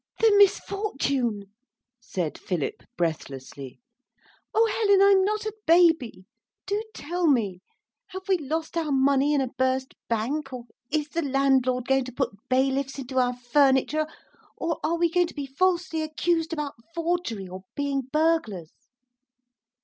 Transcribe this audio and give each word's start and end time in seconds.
'The 0.19 0.31
misfortune,' 0.39 1.45
said 1.99 2.35
Philip 2.35 2.81
breathlessly. 2.97 3.79
'Oh, 4.51 4.65
Helen, 4.65 4.99
I'm 4.99 5.23
not 5.23 5.45
a 5.45 5.53
baby. 5.67 6.25
Do 6.65 6.81
tell 6.95 7.27
me! 7.27 7.61
Have 8.07 8.27
we 8.27 8.39
lost 8.39 8.75
our 8.75 8.91
money 8.91 9.31
in 9.35 9.41
a 9.41 9.49
burst 9.59 9.93
bank? 10.09 10.51
Or 10.53 10.63
is 10.89 11.09
the 11.09 11.21
landlord 11.21 11.87
going 11.87 12.05
to 12.05 12.11
put 12.11 12.31
bailiffs 12.49 12.97
into 12.97 13.19
our 13.19 13.35
furniture? 13.35 14.07
Or 14.57 14.79
are 14.83 14.97
we 14.97 15.07
going 15.07 15.27
to 15.27 15.35
be 15.35 15.45
falsely 15.45 16.01
accused 16.01 16.51
about 16.51 16.73
forgery, 16.95 17.47
or 17.47 17.61
being 17.75 18.01
burglars?' 18.11 18.73